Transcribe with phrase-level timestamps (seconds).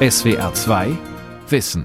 [0.00, 0.96] SWR 2
[1.48, 1.84] Wissen.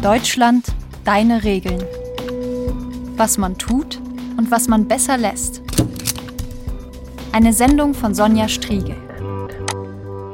[0.00, 0.64] Deutschland,
[1.04, 1.84] deine Regeln.
[3.18, 4.00] Was man tut
[4.38, 5.60] und was man besser lässt.
[7.32, 8.96] Eine Sendung von Sonja Striegel.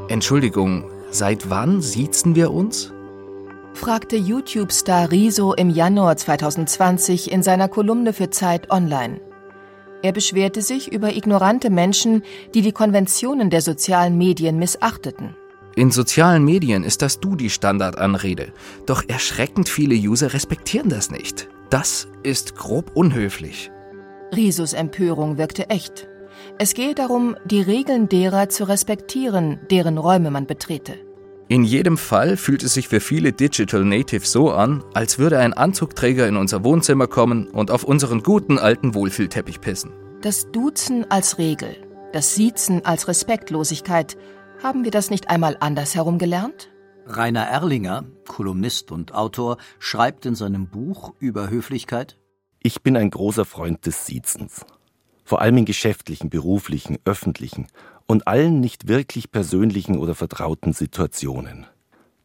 [0.07, 2.93] Entschuldigung, seit wann siezen wir uns?
[3.74, 9.20] fragte YouTube-Star Riso im Januar 2020 in seiner Kolumne für Zeit Online.
[10.03, 12.23] Er beschwerte sich über ignorante Menschen,
[12.55, 15.37] die die Konventionen der sozialen Medien missachteten.
[15.75, 18.52] In sozialen Medien ist das Du die Standardanrede.
[18.84, 21.48] Doch erschreckend viele User respektieren das nicht.
[21.70, 23.70] Das ist grob unhöflich.
[24.37, 26.09] Risos Empörung wirkte echt.
[26.59, 30.95] Es gehe darum, die Regeln derer zu respektieren, deren Räume man betrete.
[31.52, 35.52] In jedem Fall fühlt es sich für viele Digital Natives so an, als würde ein
[35.52, 39.92] Anzugträger in unser Wohnzimmer kommen und auf unseren guten alten Wohlfühlteppich pissen.
[40.23, 41.77] Das Duzen als Regel,
[42.15, 44.16] das Siezen als Respektlosigkeit,
[44.62, 46.70] haben wir das nicht einmal andersherum gelernt?
[47.05, 52.17] Rainer Erlinger, Kolumnist und Autor, schreibt in seinem Buch über Höflichkeit
[52.62, 54.64] Ich bin ein großer Freund des Siezens.
[55.23, 57.67] Vor allem in geschäftlichen, beruflichen, öffentlichen
[58.06, 61.67] und allen nicht wirklich persönlichen oder vertrauten Situationen.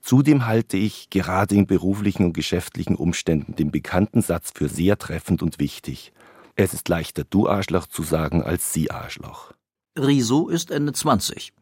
[0.02, 5.44] Zudem halte ich gerade in beruflichen und geschäftlichen Umständen den bekannten Satz für sehr treffend
[5.44, 6.14] und wichtig.
[6.55, 9.52] Es ist leichter du Arschloch zu sagen als sie Arschloch.
[9.98, 11.53] Riso ist Ende 20.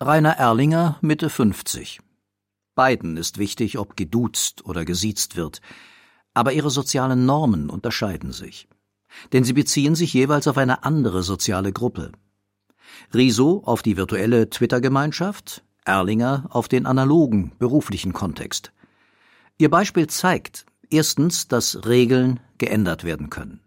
[0.00, 2.00] Rainer Erlinger Mitte 50.
[2.74, 5.60] Beiden ist wichtig, ob geduzt oder gesiezt wird.
[6.34, 8.66] Aber ihre sozialen Normen unterscheiden sich.
[9.32, 12.12] Denn sie beziehen sich jeweils auf eine andere soziale Gruppe.
[13.14, 18.72] Riso auf die virtuelle Twitter-Gemeinschaft, Erlinger auf den analogen beruflichen Kontext.
[19.58, 23.60] Ihr Beispiel zeigt erstens, dass Regeln geändert werden können.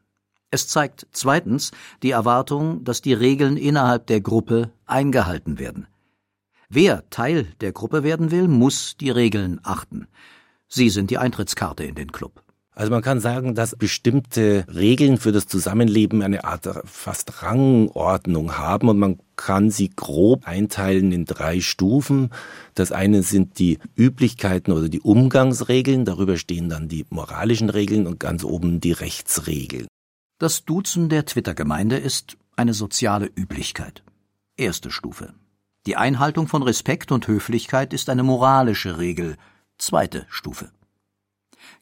[0.52, 5.88] Es zeigt zweitens die Erwartung, dass die Regeln innerhalb der Gruppe eingehalten werden.
[6.70, 10.08] Wer Teil der Gruppe werden will, muss die Regeln achten.
[10.68, 12.45] Sie sind die Eintrittskarte in den Club.
[12.76, 18.90] Also man kann sagen, dass bestimmte Regeln für das Zusammenleben eine Art fast Rangordnung haben
[18.90, 22.32] und man kann sie grob einteilen in drei Stufen.
[22.74, 28.20] Das eine sind die Üblichkeiten oder die Umgangsregeln, darüber stehen dann die moralischen Regeln und
[28.20, 29.88] ganz oben die Rechtsregeln.
[30.38, 34.04] Das Duzen der Twitter-Gemeinde ist eine soziale Üblichkeit.
[34.58, 35.34] Erste Stufe.
[35.86, 39.38] Die Einhaltung von Respekt und Höflichkeit ist eine moralische Regel.
[39.78, 40.72] Zweite Stufe.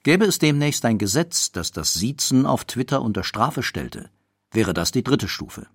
[0.03, 4.09] Gäbe es demnächst ein Gesetz, das das Siezen auf Twitter unter Strafe stellte,
[4.52, 5.68] wäre das die dritte Stufe.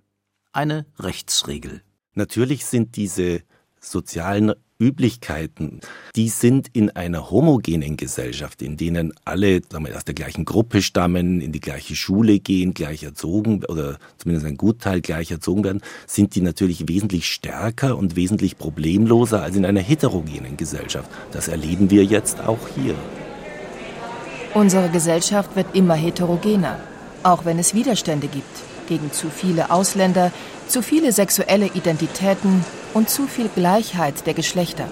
[0.53, 1.81] Eine Rechtsregel.
[2.13, 3.41] Natürlich sind diese
[3.81, 5.81] sozialen Üblichkeiten,
[6.15, 10.83] die sind in einer homogenen Gesellschaft, in denen alle sagen wir, aus der gleichen Gruppe
[10.83, 15.81] stammen, in die gleiche Schule gehen, gleich erzogen oder zumindest ein Gutteil gleich erzogen werden,
[16.07, 21.11] sind die natürlich wesentlich stärker und wesentlich problemloser als in einer heterogenen Gesellschaft.
[21.33, 22.95] Das erleben wir jetzt auch hier.
[24.59, 26.81] Unsere Gesellschaft wird immer heterogener,
[27.23, 28.57] auch wenn es Widerstände gibt
[28.89, 30.33] gegen zu viele Ausländer,
[30.67, 34.89] zu viele sexuelle Identitäten und zu viel Gleichheit der Geschlechter.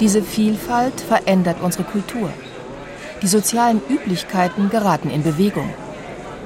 [0.00, 2.28] Diese Vielfalt verändert unsere Kultur.
[3.22, 5.70] Die sozialen Üblichkeiten geraten in Bewegung.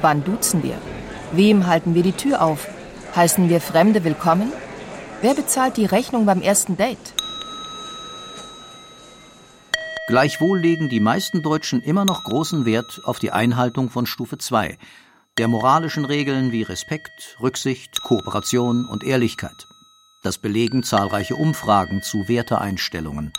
[0.00, 0.77] Wann duzen wir?
[1.32, 2.69] Wem halten wir die Tür auf?
[3.16, 4.53] Heißen wir Fremde willkommen?
[5.22, 7.18] Wer bezahlt die Rechnung beim ersten Date?
[10.09, 14.79] Gleichwohl legen die meisten Deutschen immer noch großen Wert auf die Einhaltung von Stufe 2,
[15.37, 19.67] der moralischen Regeln wie Respekt, Rücksicht, Kooperation und Ehrlichkeit.
[20.23, 23.35] Das belegen zahlreiche Umfragen zu Werteeinstellungen.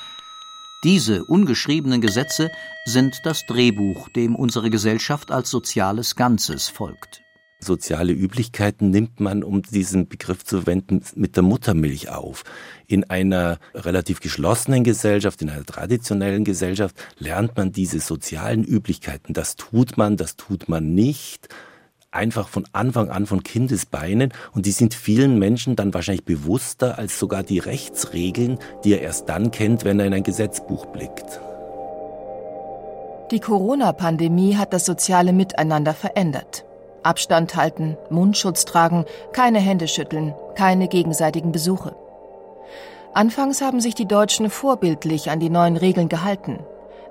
[0.84, 2.52] Diese ungeschriebenen Gesetze
[2.86, 7.24] sind das Drehbuch, dem unsere Gesellschaft als soziales Ganzes folgt.
[7.62, 12.46] Soziale Üblichkeiten nimmt man, um diesen Begriff zu verwenden, mit der Muttermilch auf.
[12.88, 19.34] In einer relativ geschlossenen Gesellschaft, in einer traditionellen Gesellschaft lernt man diese sozialen Üblichkeiten.
[19.34, 21.50] Das tut man, das tut man nicht
[22.12, 27.20] einfach von Anfang an von Kindesbeinen und die sind vielen Menschen dann wahrscheinlich bewusster als
[27.20, 31.42] sogar die Rechtsregeln, die er erst dann kennt, wenn er in ein Gesetzbuch blickt.
[33.32, 36.66] Die Corona-Pandemie hat das soziale Miteinander verändert.
[37.04, 41.96] Abstand halten, Mundschutz tragen, keine Hände schütteln, keine gegenseitigen Besuche.
[43.14, 46.60] Anfangs haben sich die Deutschen vorbildlich an die neuen Regeln gehalten,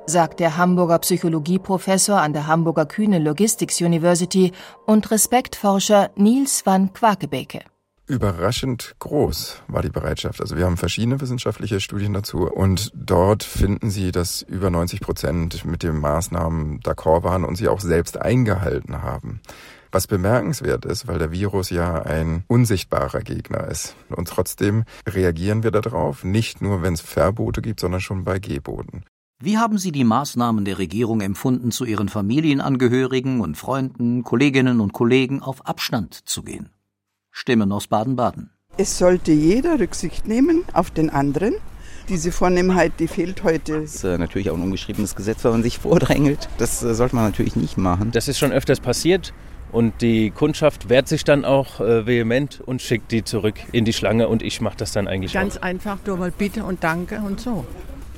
[0.07, 4.53] sagt der Hamburger Psychologieprofessor an der Hamburger Kühne Logistics University
[4.87, 7.61] und Respektforscher Niels van Quakebeke.
[8.09, 10.41] Überraschend groß war die Bereitschaft.
[10.41, 15.67] Also wir haben verschiedene wissenschaftliche Studien dazu und dort finden Sie, dass über 90 Prozent
[15.67, 19.43] mit den Maßnahmen d'accord waren und sie auch selbst eingehalten haben.
[19.91, 23.97] Was bemerkenswert ist, weil der Virus ja ein unsichtbarer Gegner ist.
[24.11, 29.05] Und trotzdem reagieren wir darauf, nicht nur wenn es Verbote gibt, sondern schon bei Geboten.
[29.41, 34.93] Wie haben Sie die Maßnahmen der Regierung empfunden, zu Ihren Familienangehörigen und Freunden, Kolleginnen und
[34.93, 36.71] Kollegen auf Abstand zu gehen?
[37.31, 38.51] Stimmen aus Baden-Baden.
[38.77, 41.55] Es sollte jeder Rücksicht nehmen auf den anderen.
[42.09, 43.83] Diese Vornehmheit, die fehlt heute.
[43.83, 46.49] Das ist äh, natürlich auch ein ungeschriebenes Gesetz, wenn man sich vordrängelt.
[46.59, 48.11] Das äh, sollte man natürlich nicht machen.
[48.11, 49.33] Das ist schon öfters passiert.
[49.71, 53.93] Und die Kundschaft wehrt sich dann auch äh, vehement und schickt die zurück in die
[53.93, 55.63] Schlange und ich mache das dann eigentlich Ganz auch.
[55.63, 57.67] einfach nur mal Bitte und Danke und so.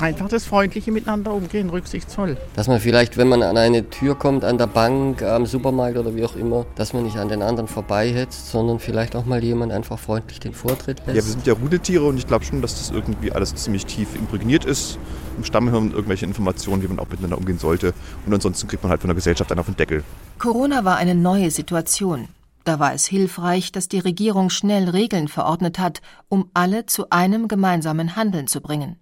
[0.00, 2.38] Einfach das freundliche Miteinander umgehen, rücksichtsvoll.
[2.56, 6.16] Dass man vielleicht, wenn man an eine Tür kommt, an der Bank, am Supermarkt oder
[6.16, 9.72] wie auch immer, dass man nicht an den anderen vorbeihetzt, sondern vielleicht auch mal jemand
[9.72, 11.08] einfach freundlich den Vortritt lässt.
[11.08, 14.14] Ja, wir sind ja Rudeltiere und ich glaube schon, dass das irgendwie alles ziemlich tief
[14.14, 14.98] imprägniert ist.
[15.36, 17.92] Im Stammhirn irgendwelche Informationen, wie man auch miteinander umgehen sollte.
[18.24, 20.02] Und ansonsten kriegt man halt von der Gesellschaft einen auf den Deckel.
[20.38, 22.28] Corona war eine neue Situation.
[22.64, 27.48] Da war es hilfreich, dass die Regierung schnell Regeln verordnet hat, um alle zu einem
[27.48, 28.96] gemeinsamen Handeln zu bringen.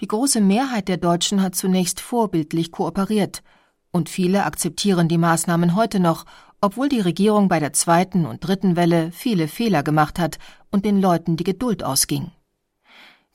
[0.00, 3.42] Die große Mehrheit der Deutschen hat zunächst vorbildlich kooperiert,
[3.92, 6.26] und viele akzeptieren die Maßnahmen heute noch,
[6.60, 10.38] obwohl die Regierung bei der zweiten und dritten Welle viele Fehler gemacht hat
[10.70, 12.30] und den Leuten die Geduld ausging.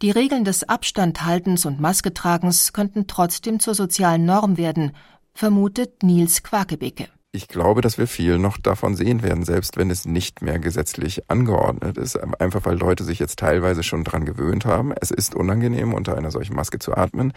[0.04, 4.92] Die Regeln des Abstandhaltens und Masketragens könnten trotzdem zur sozialen Norm werden,
[5.34, 7.08] vermutet Nils Quakebeke.
[7.34, 11.30] Ich glaube, dass wir viel noch davon sehen werden, selbst wenn es nicht mehr gesetzlich
[11.30, 14.92] angeordnet ist, einfach weil Leute sich jetzt teilweise schon dran gewöhnt haben.
[15.00, 17.32] Es ist unangenehm, unter einer solchen Maske zu atmen,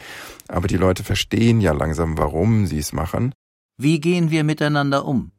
[0.49, 3.33] aber die Leute verstehen ja langsam, warum sie es machen.
[3.77, 5.31] Wie gehen wir miteinander um?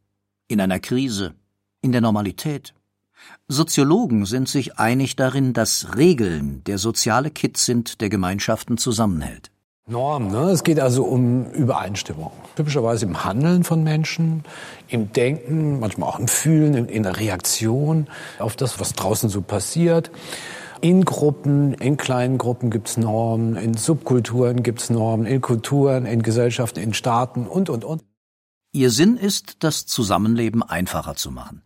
[0.47, 1.35] In einer Krise?
[1.81, 2.73] In der Normalität?
[3.49, 9.51] Soziologen sind sich einig darin, dass Regeln der soziale Kit sind, der Gemeinschaften zusammenhält.
[9.87, 10.49] Norm, ne?
[10.49, 12.31] Es geht also um Übereinstimmung.
[12.55, 14.43] Typischerweise im Handeln von Menschen,
[14.87, 18.07] im Denken, manchmal auch im Fühlen, in, der Reaktion
[18.39, 20.09] auf das, was draußen so passiert.
[20.81, 26.79] In Gruppen, in kleinen Gruppen gibt's Normen, in Subkulturen gibt's Normen, in Kulturen, in Gesellschaften,
[26.79, 28.03] in Staaten und, und, und.
[28.71, 31.61] Ihr Sinn ist, das Zusammenleben einfacher zu machen.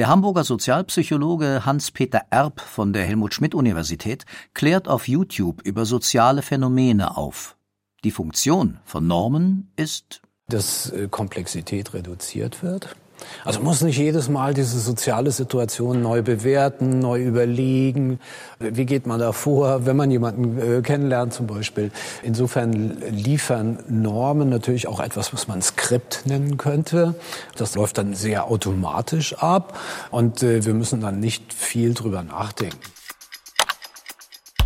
[0.00, 4.24] Der Hamburger Sozialpsychologe Hans-Peter Erb von der Helmut-Schmidt-Universität
[4.54, 7.58] klärt auf YouTube über soziale Phänomene auf.
[8.02, 12.96] Die Funktion von Normen ist, dass äh, Komplexität reduziert wird.
[13.44, 18.20] Also muss nicht jedes Mal diese soziale Situation neu bewerten, neu überlegen.
[18.58, 21.90] Wie geht man da vor, wenn man jemanden äh, kennenlernt zum Beispiel?
[22.22, 27.14] Insofern liefern Normen natürlich auch etwas, was man Skript nennen könnte.
[27.56, 29.78] Das läuft dann sehr automatisch ab
[30.10, 32.78] und äh, wir müssen dann nicht viel drüber nachdenken.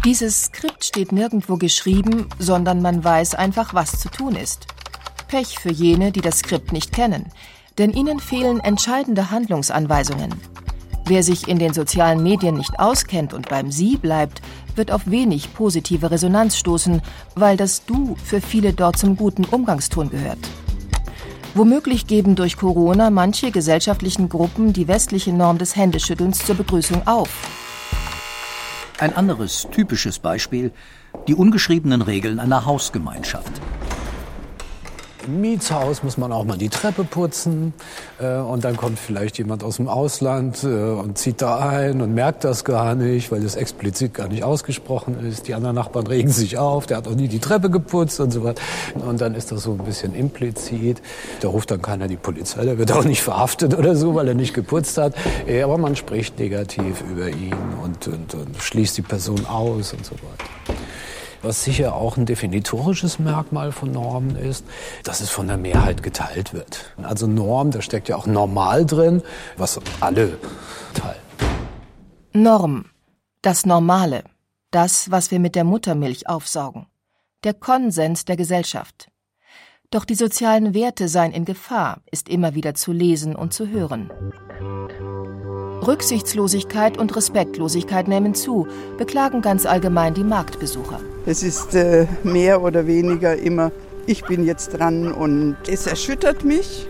[0.05, 4.67] Dieses Skript steht nirgendwo geschrieben, sondern man weiß einfach, was zu tun ist.
[5.29, 7.33] Pech für jene, die das Skript nicht kennen,
[7.79, 10.35] denn ihnen fehlen entscheidende Handlungsanweisungen.
[11.07, 14.41] Wer sich in den sozialen Medien nicht auskennt und beim Sie bleibt,
[14.75, 17.03] wird auf wenig positive Resonanz stoßen,
[17.35, 20.39] weil das Du für viele dort zum guten Umgangston gehört.
[21.55, 27.29] Womöglich geben durch Corona manche gesellschaftlichen Gruppen die westliche Norm des Händeschüttelns zur Begrüßung auf.
[28.99, 30.73] Ein anderes typisches Beispiel
[31.29, 33.53] die ungeschriebenen Regeln einer Hausgemeinschaft.
[35.27, 37.73] Im Mietshaus muss man auch mal die Treppe putzen
[38.21, 42.13] äh, und dann kommt vielleicht jemand aus dem Ausland äh, und zieht da ein und
[42.13, 45.49] merkt das gar nicht, weil es explizit gar nicht ausgesprochen ist.
[45.49, 48.45] Die anderen Nachbarn regen sich auf, der hat auch nie die Treppe geputzt und so
[48.45, 48.61] weiter.
[48.95, 51.01] Und dann ist das so ein bisschen implizit.
[51.41, 54.35] Da ruft dann keiner die Polizei, der wird auch nicht verhaftet oder so, weil er
[54.35, 55.15] nicht geputzt hat.
[55.47, 60.05] Äh, aber man spricht negativ über ihn und, und, und schließt die Person aus und
[60.05, 60.74] so weiter
[61.45, 64.65] was sicher auch ein definitorisches Merkmal von Normen ist,
[65.03, 66.93] dass es von der Mehrheit geteilt wird.
[67.03, 69.23] Also Norm, da steckt ja auch normal drin,
[69.57, 70.39] was alle
[70.95, 71.21] teilen.
[72.33, 72.87] Norm,
[73.43, 74.25] das Normale,
[74.71, 76.87] das, was wir mit der Muttermilch aufsaugen,
[77.45, 79.09] der Konsens der Gesellschaft.
[79.91, 84.11] Doch die sozialen Werte seien in Gefahr, ist immer wieder zu lesen und zu hören.
[85.87, 91.01] Rücksichtslosigkeit und Respektlosigkeit nehmen zu, beklagen ganz allgemein die Marktbesucher.
[91.27, 93.73] Es ist äh, mehr oder weniger immer,
[94.05, 96.87] ich bin jetzt dran und es erschüttert mich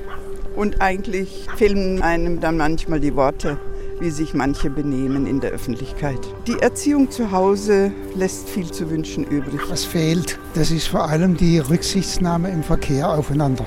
[0.56, 3.58] und eigentlich fehlen einem dann manchmal die Worte,
[4.00, 6.18] wie sich manche benehmen in der Öffentlichkeit.
[6.48, 9.60] Die Erziehung zu Hause lässt viel zu wünschen übrig.
[9.68, 13.66] Was fehlt, das ist vor allem die Rücksichtnahme im Verkehr aufeinander.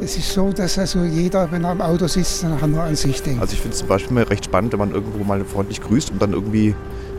[0.00, 3.22] Es ist so, dass also jeder, wenn er im Auto sitzt, dann nur an sich
[3.22, 3.42] denkt.
[3.42, 6.10] Also ich finde es zum Beispiel mal recht spannend, wenn man irgendwo mal freundlich grüßt
[6.10, 6.74] und dann irgendwie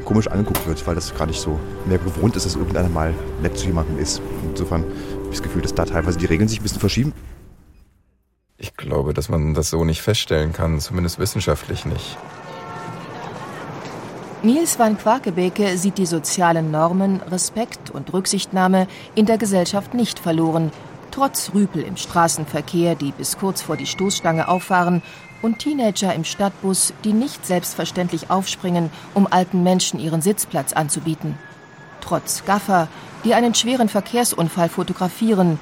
[0.06, 3.58] komisch angeguckt wird, weil das gar nicht so mehr gewohnt ist, dass irgendeiner mal nett
[3.58, 4.22] zu jemandem ist.
[4.50, 4.94] Insofern habe
[5.26, 7.14] ich das Gefühl, dass da teilweise die Regeln sich ein bisschen verschieben.
[8.58, 12.18] Ich glaube, dass man das so nicht feststellen kann, zumindest wissenschaftlich nicht.
[14.44, 20.72] Niels van Quakebeke sieht die sozialen Normen, Respekt und Rücksichtnahme in der Gesellschaft nicht verloren,
[21.12, 25.04] trotz Rüpel im Straßenverkehr, die bis kurz vor die Stoßstange auffahren,
[25.42, 31.38] und Teenager im Stadtbus, die nicht selbstverständlich aufspringen, um alten Menschen ihren Sitzplatz anzubieten.
[32.02, 32.88] Trotz Gaffer,
[33.24, 35.60] die einen schweren Verkehrsunfall fotografieren,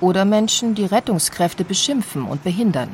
[0.00, 2.88] oder Menschen, die Rettungskräfte beschimpfen und behindern.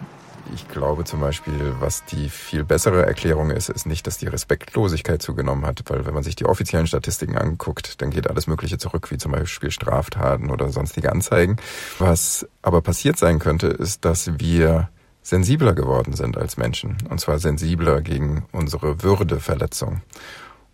[0.55, 5.21] Ich glaube zum Beispiel, was die viel bessere Erklärung ist, ist nicht, dass die Respektlosigkeit
[5.21, 9.11] zugenommen hat, weil wenn man sich die offiziellen Statistiken anguckt, dann geht alles Mögliche zurück,
[9.11, 11.57] wie zum Beispiel Straftaten oder sonstige Anzeigen.
[11.99, 14.88] Was aber passiert sein könnte, ist, dass wir
[15.26, 16.97] sensibler geworden sind als Menschen.
[17.11, 20.02] Und zwar sensibler gegen unsere Würdeverletzung.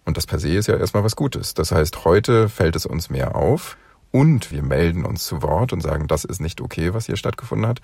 [0.05, 1.55] Und das per se ist ja erstmal was Gutes.
[1.55, 3.79] Das heißt, heute fällt es uns mehr auf
[4.11, 7.67] und wir melden uns zu Wort und sagen, das ist nicht okay, was hier stattgefunden
[7.67, 7.81] hat.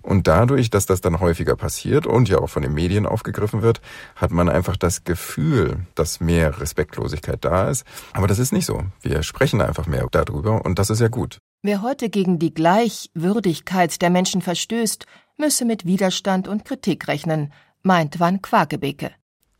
[0.00, 3.82] Und dadurch, dass das dann häufiger passiert und ja auch von den Medien aufgegriffen wird,
[4.16, 7.84] hat man einfach das Gefühl, dass mehr Respektlosigkeit da ist.
[8.14, 8.84] Aber das ist nicht so.
[9.02, 11.38] Wir sprechen einfach mehr darüber und das ist ja gut.
[11.62, 15.04] Wer heute gegen die Gleichwürdigkeit der Menschen verstößt,
[15.40, 19.10] müsse mit Widerstand und Kritik rechnen, meint Van Quakebeke.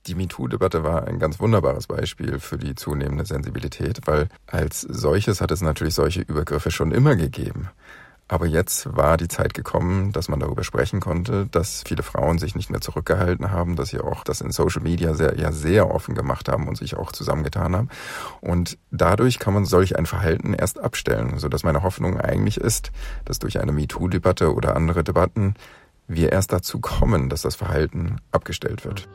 [0.07, 5.51] Die MeToo-Debatte war ein ganz wunderbares Beispiel für die zunehmende Sensibilität, weil als solches hat
[5.51, 7.69] es natürlich solche Übergriffe schon immer gegeben.
[8.31, 12.55] Aber jetzt war die Zeit gekommen, dass man darüber sprechen konnte, dass viele Frauen sich
[12.55, 16.15] nicht mehr zurückgehalten haben, dass sie auch das in Social Media sehr, ja sehr offen
[16.15, 17.89] gemacht haben und sich auch zusammengetan haben.
[18.41, 22.93] Und dadurch kann man solch ein Verhalten erst abstellen, sodass meine Hoffnung eigentlich ist,
[23.25, 25.55] dass durch eine MeToo-Debatte oder andere Debatten
[26.07, 29.09] wir erst dazu kommen, dass das Verhalten abgestellt wird.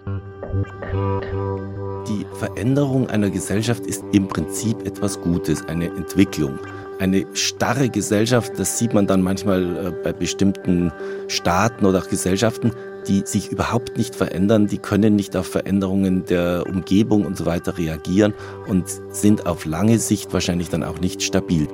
[2.09, 6.59] Die Veränderung einer Gesellschaft ist im Prinzip etwas Gutes, eine Entwicklung.
[6.97, 10.93] Eine starre Gesellschaft, das sieht man dann manchmal äh, bei bestimmten
[11.27, 12.71] Staaten oder auch Gesellschaften,
[13.07, 17.77] die sich überhaupt nicht verändern, die können nicht auf Veränderungen der Umgebung und so weiter
[17.77, 18.33] reagieren
[18.67, 21.67] und sind auf lange Sicht wahrscheinlich dann auch nicht stabil.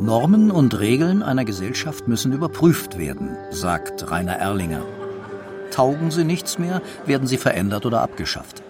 [0.00, 4.82] Normen und Regeln einer Gesellschaft müssen überprüft werden, sagt Rainer Erlinger.
[5.70, 8.62] Taugen sie nichts mehr, werden sie verändert oder abgeschafft.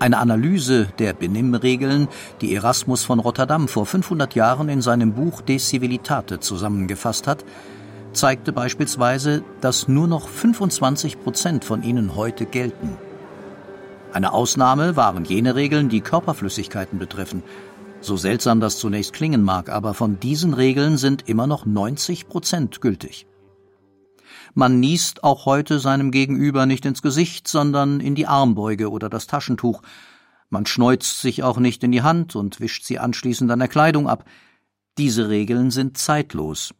[0.00, 2.08] Eine Analyse der Benimmregeln,
[2.40, 7.44] die Erasmus von Rotterdam vor 500 Jahren in seinem Buch De Civilitate zusammengefasst hat,
[8.12, 12.96] zeigte beispielsweise, dass nur noch 25 Prozent von ihnen heute gelten.
[14.12, 17.42] Eine Ausnahme waren jene Regeln, die Körperflüssigkeiten betreffen.
[18.00, 22.80] So seltsam das zunächst klingen mag, aber von diesen Regeln sind immer noch 90 Prozent
[22.80, 23.26] gültig.
[24.54, 29.26] Man niest auch heute seinem Gegenüber nicht ins Gesicht, sondern in die Armbeuge oder das
[29.26, 29.82] Taschentuch.
[30.50, 34.08] Man schneuzt sich auch nicht in die Hand und wischt sie anschließend an der Kleidung
[34.08, 34.24] ab.
[34.98, 36.74] Diese Regeln sind zeitlos.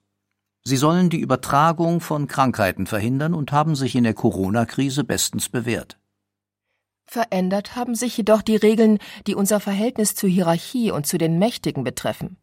[0.62, 5.98] Sie sollen die Übertragung von Krankheiten verhindern und haben sich in der Corona-Krise bestens bewährt.
[7.06, 11.84] Verändert haben sich jedoch die Regeln, die unser Verhältnis zur Hierarchie und zu den Mächtigen
[11.84, 12.38] betreffen.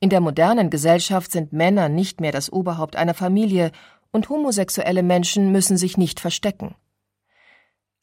[0.00, 3.70] In der modernen Gesellschaft sind Männer nicht mehr das Oberhaupt einer Familie
[4.14, 6.76] und homosexuelle Menschen müssen sich nicht verstecken.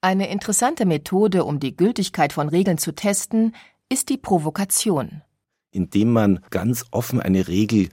[0.02, 3.56] Eine interessante Methode, um die Gültigkeit von Regeln zu testen,
[3.88, 5.22] ist die Provokation.
[5.72, 7.90] Indem man ganz offen eine Regel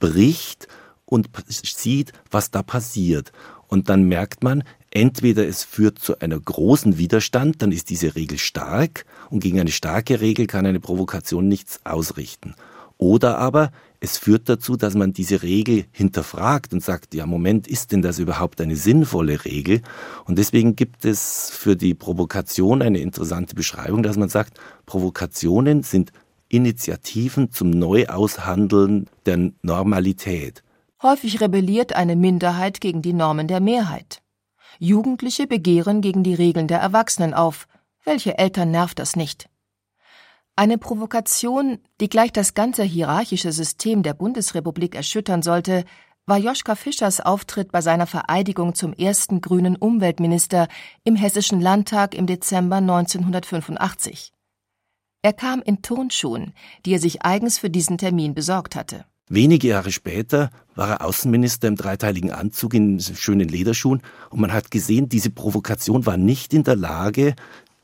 [0.00, 0.66] bricht
[1.04, 3.30] und sieht, was da passiert.
[3.68, 8.38] Und dann merkt man, entweder es führt zu einer großen Widerstand, dann ist diese Regel
[8.38, 12.56] stark und gegen eine starke Regel kann eine Provokation nichts ausrichten.
[12.98, 17.92] Oder aber es führt dazu, dass man diese Regel hinterfragt und sagt, ja, Moment, ist
[17.92, 19.82] denn das überhaupt eine sinnvolle Regel?
[20.24, 26.12] Und deswegen gibt es für die Provokation eine interessante Beschreibung, dass man sagt, Provokationen sind
[26.48, 30.62] Initiativen zum Neuaushandeln der Normalität.
[31.02, 34.22] Häufig rebelliert eine Minderheit gegen die Normen der Mehrheit.
[34.78, 37.68] Jugendliche begehren gegen die Regeln der Erwachsenen auf.
[38.04, 39.49] Welche Eltern nervt das nicht?
[40.60, 45.86] Eine Provokation, die gleich das ganze hierarchische System der Bundesrepublik erschüttern sollte,
[46.26, 50.68] war Joschka Fischers Auftritt bei seiner Vereidigung zum ersten grünen Umweltminister
[51.02, 54.34] im Hessischen Landtag im Dezember 1985.
[55.22, 56.52] Er kam in Turnschuhen,
[56.84, 59.06] die er sich eigens für diesen Termin besorgt hatte.
[59.30, 64.70] Wenige Jahre später war er Außenminister im dreiteiligen Anzug in schönen Lederschuhen und man hat
[64.70, 67.34] gesehen, diese Provokation war nicht in der Lage,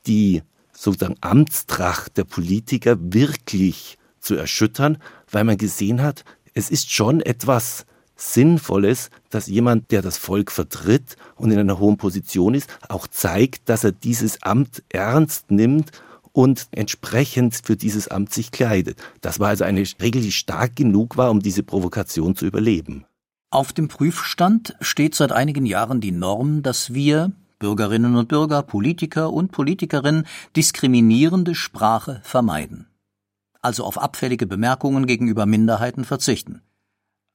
[0.06, 0.42] die
[0.76, 4.98] sozusagen Amtstracht der Politiker wirklich zu erschüttern,
[5.30, 11.16] weil man gesehen hat, es ist schon etwas Sinnvolles, dass jemand, der das Volk vertritt
[11.36, 15.92] und in einer hohen Position ist, auch zeigt, dass er dieses Amt ernst nimmt
[16.32, 18.98] und entsprechend für dieses Amt sich kleidet.
[19.20, 23.04] Das war also eine Regel, die stark genug war, um diese Provokation zu überleben.
[23.50, 29.32] Auf dem Prüfstand steht seit einigen Jahren die Norm, dass wir, Bürgerinnen und Bürger, Politiker
[29.32, 32.88] und Politikerinnen, diskriminierende Sprache vermeiden.
[33.62, 36.62] Also auf abfällige Bemerkungen gegenüber Minderheiten verzichten.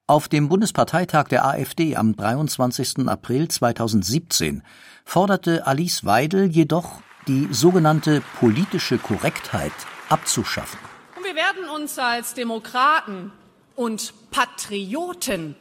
[0.08, 3.08] Auf dem Bundesparteitag der AfD am 23.
[3.08, 4.62] April 2017
[5.06, 9.72] forderte Alice Weidel jedoch, die sogenannte politische Korrektheit
[10.10, 10.80] abzuschaffen.
[11.16, 13.32] Und wir werden uns als Demokraten
[13.76, 15.56] und Patrioten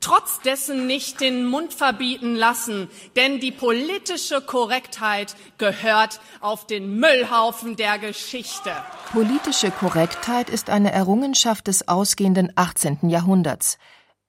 [0.00, 7.76] trotz dessen nicht den Mund verbieten lassen, denn die politische Korrektheit gehört auf den Müllhaufen
[7.76, 8.72] der Geschichte.
[9.12, 13.08] Politische Korrektheit ist eine Errungenschaft des ausgehenden 18.
[13.08, 13.78] Jahrhunderts.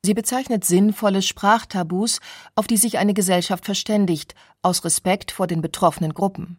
[0.03, 2.19] Sie bezeichnet sinnvolle Sprachtabus,
[2.55, 6.57] auf die sich eine Gesellschaft verständigt, aus Respekt vor den betroffenen Gruppen.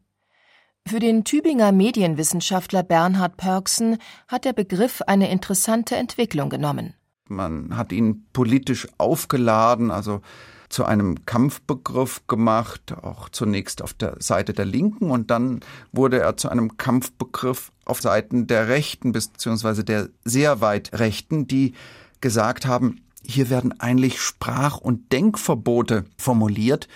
[0.87, 6.95] Für den Tübinger Medienwissenschaftler Bernhard Pörksen hat der Begriff eine interessante Entwicklung genommen.
[7.33, 10.21] Man hat ihn politisch aufgeladen, also
[10.69, 15.61] zu einem Kampfbegriff gemacht, auch zunächst auf der Seite der Linken und dann
[15.93, 21.75] wurde er zu einem Kampfbegriff auf Seiten der Rechten beziehungsweise der sehr weit Rechten, die
[22.23, 26.89] gesagt haben, hier werden eigentlich Sprach- und Denkverbote formuliert,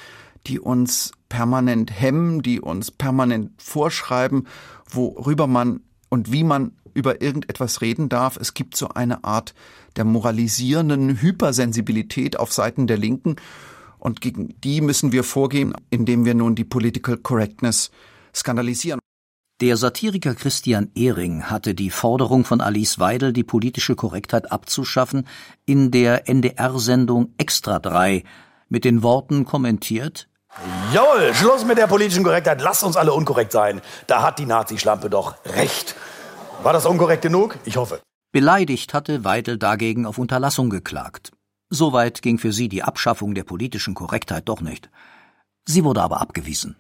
[0.47, 4.47] die uns permanent hemmen, die uns permanent vorschreiben,
[4.89, 8.37] worüber man und wie man über irgendetwas reden darf.
[8.37, 9.55] Es gibt so eine Art
[9.97, 13.37] der moralisierenden Hypersensibilität auf Seiten der Linken.
[13.99, 17.91] Und gegen die müssen wir vorgehen, indem wir nun die Political Correctness
[18.35, 19.01] skandalisieren.
[19.61, 25.27] Der Satiriker Christian Ehring hatte die Forderung von Alice Weidel, die politische Korrektheit abzuschaffen,
[25.65, 28.23] in der NDR-Sendung Extra 3
[28.69, 30.29] mit den Worten kommentiert,
[30.93, 33.81] Jawohl, Schluss mit der politischen Korrektheit, lasst uns alle unkorrekt sein.
[34.07, 35.95] Da hat die Nazi-Schlampe doch recht.
[36.63, 37.59] War das unkorrekt genug?
[37.65, 38.01] Ich hoffe.
[38.33, 41.33] Beleidigt hatte Weidel dagegen auf Unterlassung geklagt.
[41.69, 44.91] Soweit ging für sie die Abschaffung der politischen Korrektheit doch nicht.
[45.67, 46.77] Sie wurde aber abgewiesen.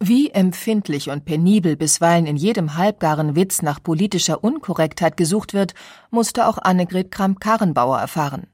[0.00, 5.74] Wie empfindlich und penibel bisweilen in jedem halbgaren Witz nach politischer Unkorrektheit gesucht wird,
[6.10, 8.46] musste auch Annegret Kramp-Karrenbauer erfahren.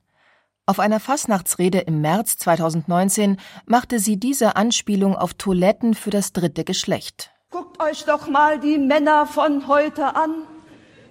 [0.66, 6.64] Auf einer Fastnachtsrede im März 2019 machte sie diese Anspielung auf Toiletten für das dritte
[6.64, 7.32] Geschlecht.
[7.50, 10.46] Guckt euch doch mal die Männer von heute an.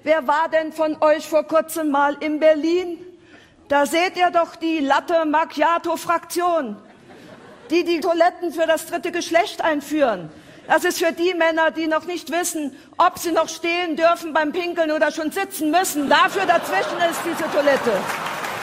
[0.02, 2.98] Wer war denn von euch vor kurzem mal in Berlin?
[3.68, 6.76] Da seht ihr doch die Latte Macchiato Fraktion,
[7.70, 10.32] die die Toiletten für das dritte Geschlecht einführen.
[10.68, 14.52] Das ist für die Männer, die noch nicht wissen, ob sie noch stehen dürfen beim
[14.52, 16.10] Pinkeln oder schon sitzen müssen.
[16.10, 17.92] Dafür dazwischen ist diese Toilette.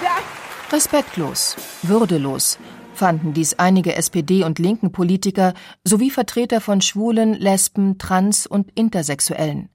[0.03, 0.40] Ja.
[0.73, 2.59] Respektlos, würdelos
[3.01, 5.55] fanden dies einige SPD- und linken Politiker
[5.85, 9.71] sowie Vertreter von Schwulen, Lesben, Trans- und Intersexuellen.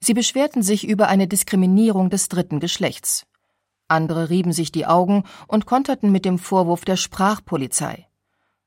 [0.00, 3.26] Sie beschwerten sich über eine Diskriminierung des dritten Geschlechts.
[3.88, 8.08] Andere rieben sich die Augen und konterten mit dem Vorwurf der Sprachpolizei.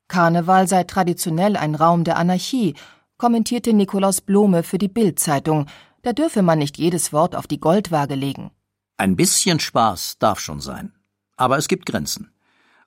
[0.07, 2.75] Karneval sei traditionell ein Raum der Anarchie,
[3.17, 5.65] kommentierte Nikolaus Blome für die Bild-Zeitung.
[6.03, 8.51] Da dürfe man nicht jedes Wort auf die Goldwaage legen.
[8.97, 10.94] Ein bisschen Spaß darf schon sein.
[11.35, 12.31] Aber es gibt Grenzen.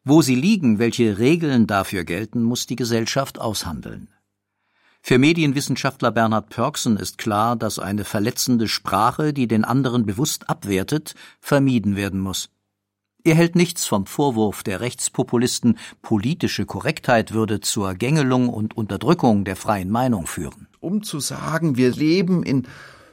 [0.05, 4.09] Wo sie liegen, welche Regeln dafür gelten, muss die Gesellschaft aushandeln.
[5.03, 11.15] Für Medienwissenschaftler Bernhard Pörksen ist klar, dass eine verletzende Sprache, die den anderen bewusst abwertet,
[11.41, 12.51] vermieden werden muss.
[13.25, 19.57] Er hält nichts vom Vorwurf der Rechtspopulisten, politische Korrektheit würde zur Gängelung und Unterdrückung der
[19.57, 20.69] freien Meinung führen.
[20.81, 22.67] Um zu sagen, wir leben in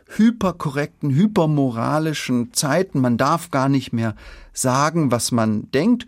[0.08, 4.15] hyperkorrekten, hypermoralischen Zeiten, man darf gar nicht mehr
[4.54, 6.06] sagen, was man denkt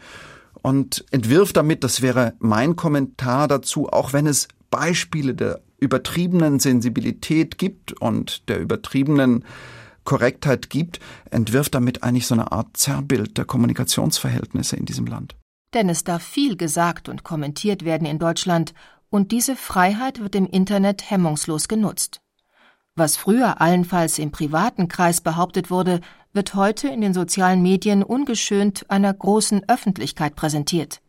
[0.62, 7.58] und entwirft damit, das wäre mein Kommentar dazu, auch wenn es Beispiele der übertriebenen Sensibilität
[7.58, 9.46] gibt und der übertriebenen
[10.04, 11.00] Korrektheit gibt,
[11.32, 15.36] entwirft damit eigentlich so eine Art Zerrbild der Kommunikationsverhältnisse in diesem Land.
[15.74, 18.74] Denn es darf viel gesagt und kommentiert werden in Deutschland,
[19.10, 22.20] und diese Freiheit wird im Internet hemmungslos genutzt.
[22.98, 26.02] Was früher allenfalls im privaten Kreis behauptet wurde,
[26.34, 31.00] wird heute in den sozialen Medien ungeschönt einer großen Öffentlichkeit präsentiert.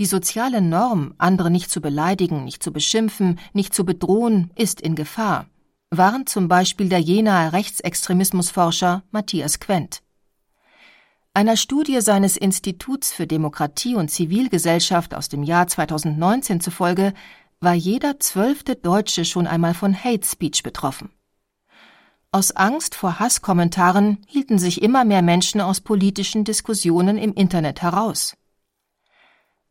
[0.00, 4.96] Die soziale Norm, andere nicht zu beleidigen, nicht zu beschimpfen, nicht zu bedrohen, ist in
[4.96, 5.46] Gefahr,
[5.90, 10.02] warnt zum Beispiel der Jenaer Rechtsextremismusforscher Matthias Quent.
[11.32, 17.14] Einer Studie seines Instituts für Demokratie und Zivilgesellschaft aus dem Jahr 2019 zufolge
[17.60, 21.10] war jeder zwölfte Deutsche schon einmal von Hate Speech betroffen.
[22.30, 28.36] Aus Angst vor Hasskommentaren hielten sich immer mehr Menschen aus politischen Diskussionen im Internet heraus.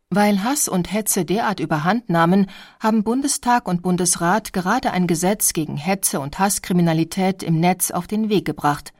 [0.09, 5.77] Weil Hass und Hetze derart überhand nahmen, haben Bundestag und Bundesrat gerade ein Gesetz gegen
[5.77, 8.93] Hetze und Hasskriminalität im Netz auf den Weg gebracht.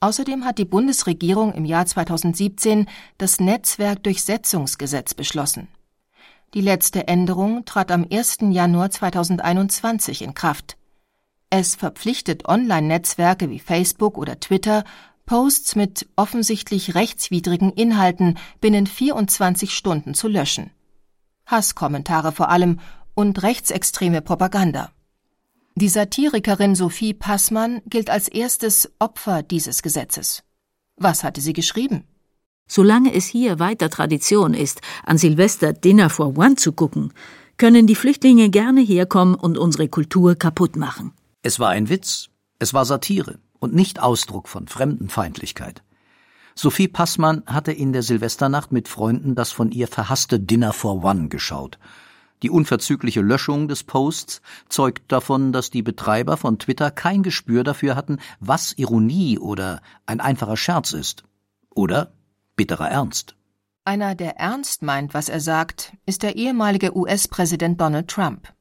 [0.00, 2.86] Außerdem hat die Bundesregierung im Jahr 2017
[3.18, 5.68] das Netzwerkdurchsetzungsgesetz beschlossen.
[6.54, 8.38] Die letzte Änderung trat am 1.
[8.50, 10.76] Januar 2021 in Kraft.
[11.48, 14.84] Es verpflichtet Online-Netzwerke wie Facebook oder Twitter,
[15.24, 20.70] Posts mit offensichtlich rechtswidrigen Inhalten binnen 24 Stunden zu löschen.
[21.46, 22.80] Hasskommentare vor allem
[23.14, 24.90] und rechtsextreme Propaganda.
[25.74, 30.42] Die Satirikerin Sophie Passmann gilt als erstes Opfer dieses Gesetzes.
[30.96, 32.04] Was hatte sie geschrieben?
[32.74, 37.12] Solange es hier weiter Tradition ist, an Silvester Dinner for One zu gucken,
[37.58, 41.12] können die Flüchtlinge gerne herkommen und unsere Kultur kaputt machen.
[41.42, 45.82] Es war ein Witz, es war Satire und nicht Ausdruck von Fremdenfeindlichkeit.
[46.54, 51.28] Sophie Passmann hatte in der Silvesternacht mit Freunden das von ihr verhasste Dinner for One
[51.28, 51.78] geschaut.
[52.42, 57.96] Die unverzügliche Löschung des Posts zeugt davon, dass die Betreiber von Twitter kein Gespür dafür
[57.96, 61.24] hatten, was Ironie oder ein einfacher Scherz ist.
[61.68, 62.14] Oder
[62.56, 63.34] bitterer Ernst.
[63.84, 68.52] Einer, der ernst meint, was er sagt, ist der ehemalige US-Präsident Donald Trump.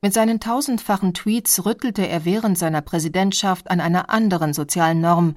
[0.00, 5.34] Mit seinen tausendfachen Tweets rüttelte er während seiner Präsidentschaft an einer anderen sozialen Norm,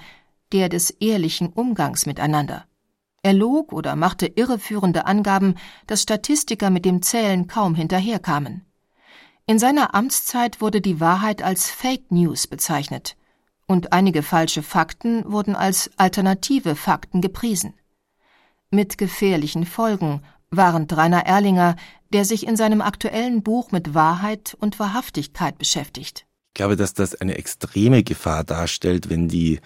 [0.52, 2.66] der des ehrlichen Umgangs miteinander.
[3.24, 5.56] Er log oder machte irreführende Angaben,
[5.88, 8.66] dass Statistiker mit dem Zählen kaum hinterherkamen.
[9.46, 13.18] In seiner Amtszeit wurde die Wahrheit als Fake News bezeichnet,
[13.66, 17.74] und einige falsche Fakten wurden als alternative Fakten gepriesen.
[18.70, 21.78] Mit gefährlichen Folgen, warnt Rainer Erlinger,
[22.12, 26.26] der sich in seinem aktuellen Buch mit Wahrheit und Wahrhaftigkeit beschäftigt.
[26.50, 29.62] Ich glaube, dass das eine extreme Gefahr darstellt, wenn die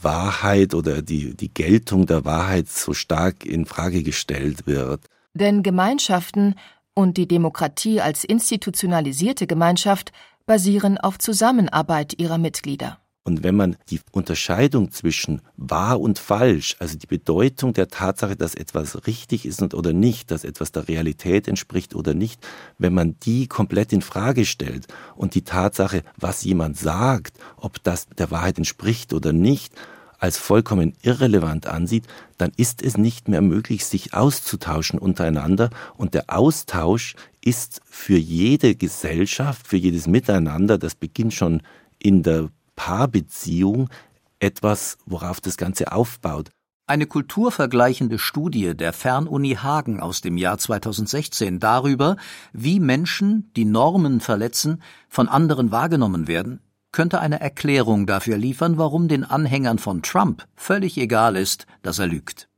[0.00, 5.04] Wahrheit oder die, die Geltung der Wahrheit so stark in Frage gestellt wird.
[5.34, 6.54] Denn Gemeinschaften
[6.94, 10.12] und die Demokratie als institutionalisierte Gemeinschaft
[10.46, 12.98] basieren auf Zusammenarbeit ihrer Mitglieder.
[13.30, 18.56] Und wenn man die Unterscheidung zwischen wahr und falsch, also die Bedeutung der Tatsache, dass
[18.56, 22.44] etwas richtig ist oder nicht, dass etwas der Realität entspricht oder nicht,
[22.78, 28.08] wenn man die komplett in Frage stellt und die Tatsache, was jemand sagt, ob das
[28.18, 29.74] der Wahrheit entspricht oder nicht,
[30.18, 35.70] als vollkommen irrelevant ansieht, dann ist es nicht mehr möglich, sich auszutauschen untereinander.
[35.96, 41.62] Und der Austausch ist für jede Gesellschaft, für jedes Miteinander, das beginnt schon
[42.00, 43.90] in der Paarbeziehung
[44.38, 46.48] etwas, worauf das Ganze aufbaut.
[46.86, 52.16] Eine kulturvergleichende Studie der Fernuni Hagen aus dem Jahr 2016 darüber,
[52.54, 59.08] wie Menschen, die Normen verletzen, von anderen wahrgenommen werden, könnte eine Erklärung dafür liefern, warum
[59.08, 62.48] den Anhängern von Trump völlig egal ist, dass er lügt.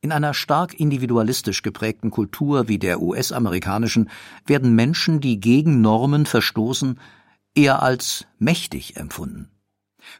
[0.00, 4.10] In einer stark individualistisch geprägten Kultur wie der US-amerikanischen
[4.44, 6.98] werden Menschen, die gegen Normen verstoßen,
[7.54, 9.51] eher als mächtig empfunden.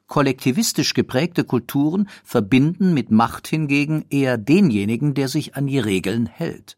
[0.06, 6.76] Kollektivistisch geprägte Kulturen verbinden mit Macht hingegen eher denjenigen, der sich an die Regeln hält.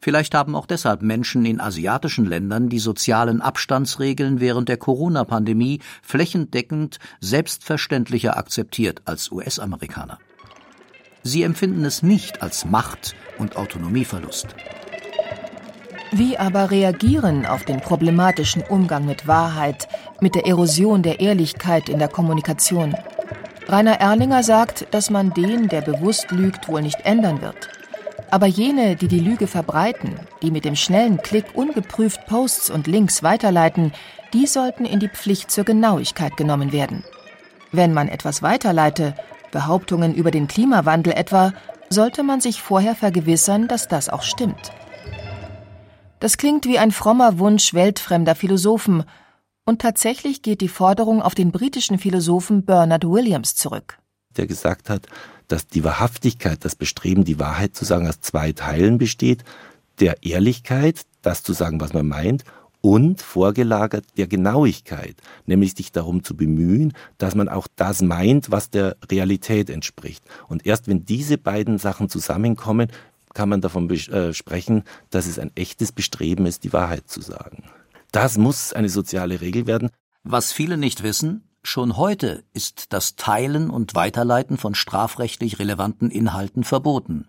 [0.00, 6.98] Vielleicht haben auch deshalb Menschen in asiatischen Ländern die sozialen Abstandsregeln während der Corona-Pandemie flächendeckend
[7.20, 10.18] selbstverständlicher akzeptiert als US-Amerikaner.
[11.22, 14.48] Sie empfinden es nicht als Macht- und Autonomieverlust.
[16.12, 19.86] Wie aber reagieren auf den problematischen Umgang mit Wahrheit,
[20.20, 22.96] mit der Erosion der Ehrlichkeit in der Kommunikation?
[23.68, 27.68] Rainer Erlinger sagt, dass man den, der bewusst lügt, wohl nicht ändern wird.
[28.32, 33.22] Aber jene, die die Lüge verbreiten, die mit dem schnellen Klick ungeprüft Posts und Links
[33.22, 33.92] weiterleiten,
[34.32, 37.04] die sollten in die Pflicht zur Genauigkeit genommen werden.
[37.70, 39.14] Wenn man etwas weiterleite,
[39.52, 41.52] Behauptungen über den Klimawandel etwa,
[41.88, 44.72] sollte man sich vorher vergewissern, dass das auch stimmt.
[46.20, 49.04] Das klingt wie ein frommer Wunsch weltfremder Philosophen,
[49.66, 53.98] und tatsächlich geht die Forderung auf den britischen Philosophen Bernard Williams zurück.
[54.36, 55.06] Der gesagt hat,
[55.48, 59.44] dass die Wahrhaftigkeit, das Bestreben, die Wahrheit zu sagen, aus zwei Teilen besteht.
[60.00, 62.44] Der Ehrlichkeit, das zu sagen, was man meint,
[62.80, 68.70] und vorgelagert der Genauigkeit, nämlich sich darum zu bemühen, dass man auch das meint, was
[68.70, 70.24] der Realität entspricht.
[70.48, 72.88] Und erst wenn diese beiden Sachen zusammenkommen,
[73.34, 77.64] kann man davon äh, sprechen, dass es ein echtes Bestreben ist, die Wahrheit zu sagen.
[78.12, 79.90] Das muss eine soziale Regel werden.
[80.22, 86.64] Was viele nicht wissen, schon heute ist das Teilen und Weiterleiten von strafrechtlich relevanten Inhalten
[86.64, 87.28] verboten.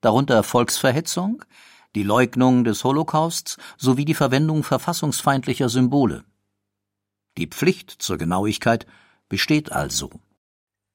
[0.00, 1.44] Darunter Volksverhetzung,
[1.94, 6.24] die Leugnung des Holocausts sowie die Verwendung verfassungsfeindlicher Symbole.
[7.38, 8.86] Die Pflicht zur Genauigkeit
[9.28, 10.10] besteht also.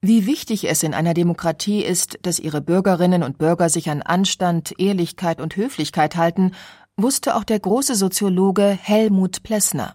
[0.04, 4.74] Wie wichtig es in einer Demokratie ist, dass ihre Bürgerinnen und Bürger sich an Anstand,
[4.80, 6.56] Ehrlichkeit und Höflichkeit halten,
[6.96, 9.94] wusste auch der große Soziologe Helmut Plessner.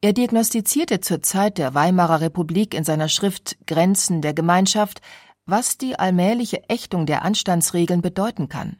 [0.00, 5.00] Er diagnostizierte zur Zeit der Weimarer Republik in seiner Schrift Grenzen der Gemeinschaft,
[5.46, 8.76] was die allmähliche Ächtung der Anstandsregeln bedeuten kann.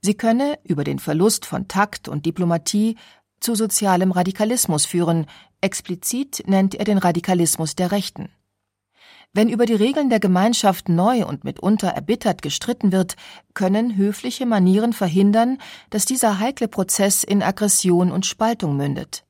[0.00, 2.96] Sie könne über den Verlust von Takt und Diplomatie
[3.40, 5.26] zu sozialem Radikalismus führen,
[5.60, 8.28] explizit nennt er den Radikalismus der Rechten.
[9.36, 13.16] Wenn über die Regeln der Gemeinschaft neu und mitunter erbittert gestritten wird,
[13.52, 15.58] können höfliche Manieren verhindern,
[15.90, 19.24] dass dieser heikle Prozess in Aggression und Spaltung mündet.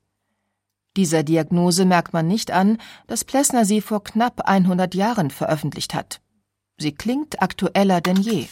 [0.98, 6.20] Dieser Diagnose merkt man nicht an, dass Plessner sie vor knapp 100 Jahren veröffentlicht hat.
[6.76, 8.46] Sie klingt aktueller denn je.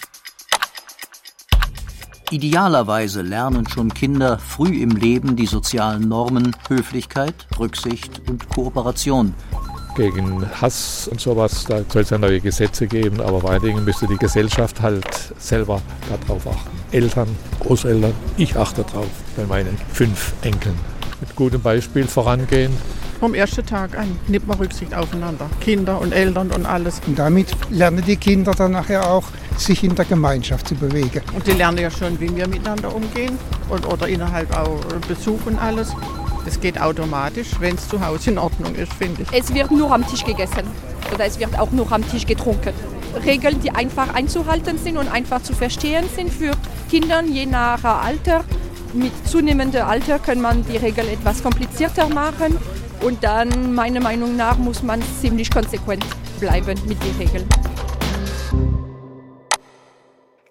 [2.30, 9.34] Idealerweise lernen schon Kinder früh im Leben die sozialen Normen Höflichkeit, Rücksicht und Kooperation
[9.94, 11.64] gegen Hass und sowas.
[11.68, 15.06] Da soll es ja neue Gesetze geben, aber vor allen Dingen müsste die Gesellschaft halt
[15.38, 15.80] selber
[16.26, 16.70] darauf achten.
[16.92, 17.28] Eltern,
[17.60, 20.78] Großeltern, ich achte darauf bei meinen fünf Enkeln.
[21.20, 22.72] Mit gutem Beispiel vorangehen.
[23.20, 25.48] Vom ersten Tag an nimmt man Rücksicht aufeinander.
[25.60, 27.00] Kinder und Eltern und alles.
[27.06, 29.22] Und damit lernen die Kinder dann nachher auch,
[29.56, 31.20] sich in der Gemeinschaft zu bewegen.
[31.32, 35.56] Und die lernen ja schon, wie wir miteinander umgehen und, oder innerhalb auch Besuch und
[35.58, 35.94] alles.
[36.44, 39.28] Es geht automatisch, wenn es zu Hause in Ordnung ist, finde ich.
[39.32, 40.64] Es wird nur am Tisch gegessen
[41.14, 42.72] oder es wird auch nur am Tisch getrunken.
[43.24, 46.52] Regeln, die einfach einzuhalten sind und einfach zu verstehen sind für
[46.90, 48.44] Kinder je nach Alter.
[48.92, 52.56] Mit zunehmendem Alter kann man die Regeln etwas komplizierter machen
[53.02, 56.04] und dann, meiner Meinung nach, muss man ziemlich konsequent
[56.40, 57.48] bleiben mit den Regeln.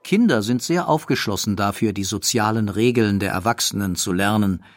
[0.03, 4.63] Kinder sind sehr aufgeschlossen dafür, die sozialen Regeln der Erwachsenen zu lernen–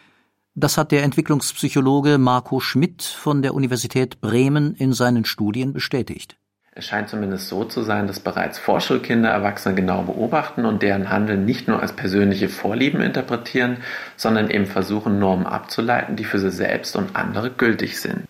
[0.55, 6.37] das hat der Entwicklungspsychologe Marco Schmidt von der Universität Bremen in seinen Studien bestätigt.
[6.77, 11.45] Es scheint zumindest so zu sein, dass bereits Vorschulkinder Erwachsene genau beobachten und deren Handeln
[11.45, 13.77] nicht nur als persönliche Vorlieben interpretieren,
[14.17, 18.27] sondern eben versuchen, Normen abzuleiten, die für sie selbst und andere gültig sind.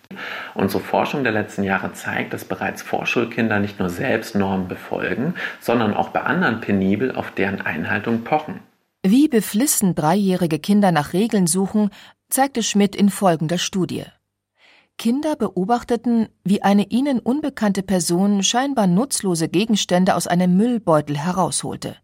[0.53, 5.95] Unsere Forschung der letzten Jahre zeigt, dass bereits Vorschulkinder nicht nur selbst Normen befolgen, sondern
[5.95, 8.59] auch bei anderen penibel auf deren Einhaltung pochen.
[9.07, 11.91] Wie beflissen dreijährige Kinder nach Regeln suchen,
[12.29, 14.05] zeigte Schmidt in folgender Studie.
[14.97, 21.97] Kinder beobachteten, wie eine ihnen unbekannte Person scheinbar nutzlose Gegenstände aus einem Müllbeutel herausholte.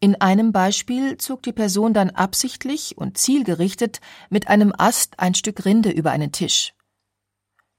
[0.00, 5.64] In einem Beispiel zog die Person dann absichtlich und zielgerichtet mit einem Ast ein Stück
[5.64, 6.74] Rinde über einen Tisch.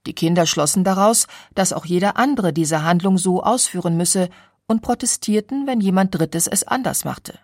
[0.06, 4.28] Die Kinder schlossen daraus, dass auch jeder andere diese Handlung so ausführen müsse
[4.66, 7.38] und protestierten, wenn jemand Drittes es anders machte.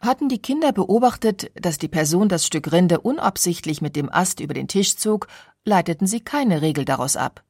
[0.00, 4.54] Hatten die Kinder beobachtet, dass die Person das Stück Rinde unabsichtlich mit dem Ast über
[4.54, 5.26] den Tisch zog,
[5.64, 7.42] leiteten sie keine Regel daraus ab.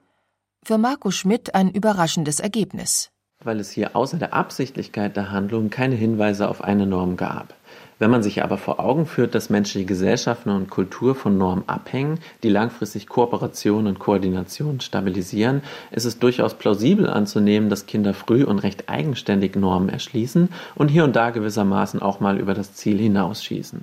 [0.63, 3.11] Für Marco Schmidt ein überraschendes Ergebnis.
[3.43, 7.55] Weil es hier außer der Absichtlichkeit der Handlung keine Hinweise auf eine Norm gab.
[8.01, 12.19] Wenn man sich aber vor Augen führt, dass menschliche Gesellschaften und Kultur von Normen abhängen,
[12.43, 15.61] die langfristig Kooperation und Koordination stabilisieren,
[15.91, 21.05] ist es durchaus plausibel anzunehmen, dass Kinder früh und recht eigenständig Normen erschließen und hier
[21.05, 23.83] und da gewissermaßen auch mal über das Ziel hinausschießen.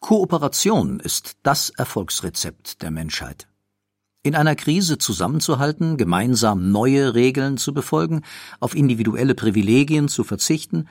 [0.00, 3.48] Kooperation ist das Erfolgsrezept der Menschheit.
[4.22, 8.20] In einer Krise zusammenzuhalten, gemeinsam neue Regeln zu befolgen,
[8.60, 10.88] auf individuelle Privilegien zu verzichten,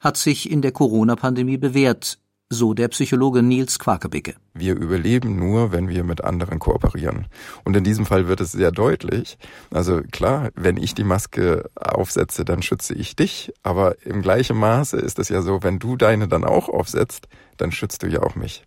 [0.00, 4.34] hat sich in der Corona-Pandemie bewährt, so der Psychologe Nils Quakebicke.
[4.54, 7.26] Wir überleben nur, wenn wir mit anderen kooperieren.
[7.64, 9.36] Und in diesem Fall wird es sehr deutlich.
[9.70, 13.52] Also klar, wenn ich die Maske aufsetze, dann schütze ich dich.
[13.62, 17.72] Aber im gleichen Maße ist es ja so, wenn du deine dann auch aufsetzt, dann
[17.72, 18.64] schützt du ja auch mich.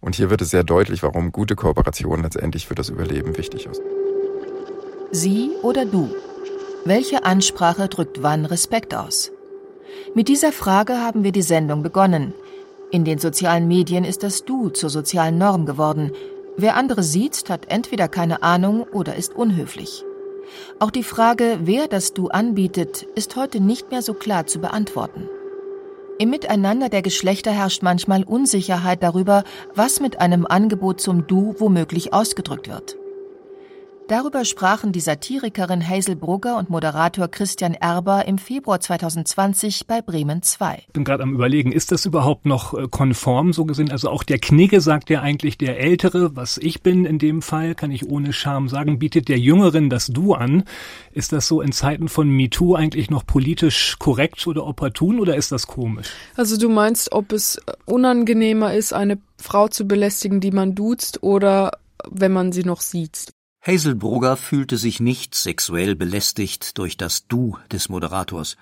[0.00, 3.82] Und hier wird es sehr deutlich, warum gute Kooperation letztendlich für das Überleben wichtig ist.
[5.10, 6.14] Sie oder du?
[6.86, 9.30] Welche Ansprache drückt wann Respekt aus?
[10.14, 12.34] Mit dieser Frage haben wir die Sendung begonnen.
[12.90, 16.12] In den sozialen Medien ist das Du zur sozialen Norm geworden.
[16.56, 20.04] Wer andere sieht, hat entweder keine Ahnung oder ist unhöflich.
[20.80, 25.28] Auch die Frage, wer das Du anbietet, ist heute nicht mehr so klar zu beantworten.
[26.18, 32.12] Im Miteinander der Geschlechter herrscht manchmal Unsicherheit darüber, was mit einem Angebot zum Du womöglich
[32.12, 32.98] ausgedrückt wird.
[34.10, 40.42] Darüber sprachen die Satirikerin Hazel Brugger und Moderator Christian Erber im Februar 2020 bei Bremen
[40.42, 40.82] 2.
[40.88, 43.92] Ich bin gerade am überlegen, ist das überhaupt noch äh, konform so gesehen?
[43.92, 47.76] Also auch der Knigge sagt ja eigentlich der Ältere, was ich bin in dem Fall,
[47.76, 50.64] kann ich ohne Scham sagen, bietet der Jüngeren das Du an.
[51.12, 55.52] Ist das so in Zeiten von MeToo eigentlich noch politisch korrekt oder opportun oder ist
[55.52, 56.08] das komisch?
[56.34, 61.78] Also du meinst, ob es unangenehmer ist, eine Frau zu belästigen, die man duzt oder
[62.10, 63.28] wenn man sie noch sieht?
[63.62, 68.56] Hazel Brugger fühlte sich nicht sexuell belästigt durch das Du des Moderators.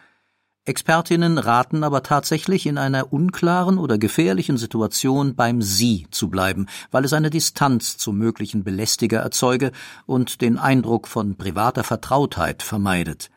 [0.65, 7.05] Expertinnen raten aber tatsächlich, in einer unklaren oder gefährlichen Situation beim Sie zu bleiben, weil
[7.05, 9.71] es eine Distanz zum möglichen Belästiger erzeuge
[10.05, 13.31] und den Eindruck von privater Vertrautheit vermeidet.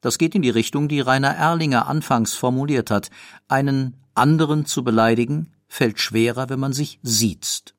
[0.00, 3.10] Das geht in die Richtung, die Rainer Erlinger anfangs formuliert hat.
[3.48, 7.74] Einen anderen zu beleidigen fällt schwerer, wenn man sich siezt.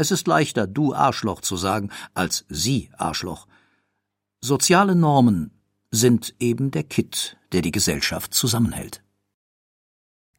[0.00, 3.46] Es ist leichter, du Arschloch zu sagen, als sie Arschloch.
[4.40, 5.50] Soziale Normen
[5.90, 9.02] sind eben der Kitt, der die Gesellschaft zusammenhält.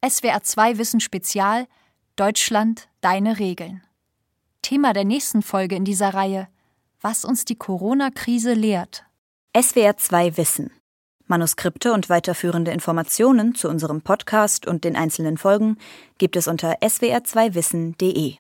[0.04, 1.68] SWR 2 Wissen Spezial
[2.16, 3.84] Deutschland deine Regeln.
[4.64, 6.48] Thema der nächsten Folge in dieser Reihe
[7.00, 9.04] Was uns die Corona-Krise lehrt.
[9.56, 10.72] SWR 2 Wissen.
[11.28, 15.78] Manuskripte und weiterführende Informationen zu unserem Podcast und den einzelnen Folgen
[16.18, 18.38] gibt es unter swr2wissen.de.